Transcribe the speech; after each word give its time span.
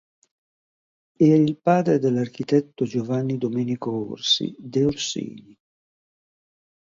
Era 1.19 1.35
il 1.35 1.59
padre 1.59 1.99
dell'architetto 1.99 2.85
Giovanni 2.85 3.37
Domenico 3.37 3.91
Orsi 4.09 4.55
de 4.57 4.85
Orsini. 4.85 5.55